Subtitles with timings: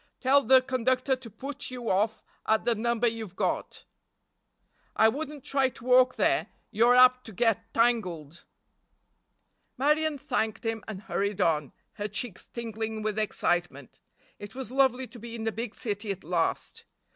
[0.19, 3.85] Tell the conductor to put you off at the number you've got.
[4.95, 8.45] I wouldn't try to walk there—you're apt to get tangled."
[9.77, 13.99] Marion thanked him and hurried on, her cheeks tingling with excitement.
[14.39, 16.85] It was lovely to be in a big city at last.